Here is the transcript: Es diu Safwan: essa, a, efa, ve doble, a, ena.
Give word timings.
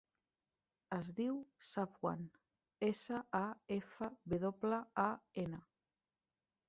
Es 0.95 1.09
diu 1.19 1.35
Safwan: 1.71 2.25
essa, 2.89 3.21
a, 3.43 3.45
efa, 3.79 4.09
ve 4.35 4.41
doble, 4.47 4.81
a, 5.05 5.09
ena. 5.47 5.65